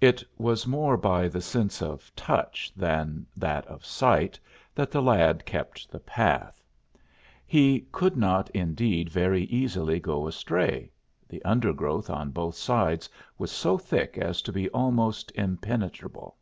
It 0.00 0.22
was 0.38 0.64
more 0.64 0.96
by 0.96 1.26
the 1.26 1.40
sense 1.40 1.82
of 1.82 2.14
touch 2.14 2.70
than 2.76 3.26
by 3.36 3.46
that 3.48 3.66
of 3.66 3.84
sight 3.84 4.38
that 4.76 4.92
the 4.92 5.02
lad 5.02 5.44
kept 5.44 5.90
the 5.90 5.98
path. 5.98 6.62
He 7.44 7.80
could 7.90 8.16
not, 8.16 8.48
indeed, 8.50 9.08
very 9.08 9.42
easily 9.46 9.98
go 9.98 10.28
astray; 10.28 10.92
the 11.28 11.44
undergrowth 11.44 12.10
on 12.10 12.30
both 12.30 12.54
sides 12.54 13.08
was 13.38 13.50
so 13.50 13.76
thick 13.76 14.16
as 14.18 14.40
to 14.42 14.52
be 14.52 14.68
almost 14.70 15.32
impenetrable. 15.34 16.36